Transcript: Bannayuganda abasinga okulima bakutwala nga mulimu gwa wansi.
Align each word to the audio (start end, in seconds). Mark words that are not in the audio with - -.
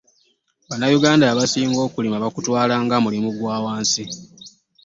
Bannayuganda 0.69 1.25
abasinga 1.27 1.79
okulima 1.87 2.23
bakutwala 2.23 2.73
nga 2.83 2.97
mulimu 3.03 3.29
gwa 3.37 3.57
wansi. 3.63 4.03